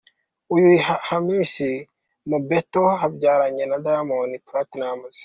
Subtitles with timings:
[0.53, 1.69] Uyu ni Hamisa
[2.29, 5.17] Mobetto wabyaranye na Diamond Platnumz